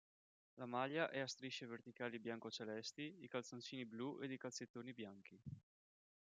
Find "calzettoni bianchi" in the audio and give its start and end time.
4.39-5.39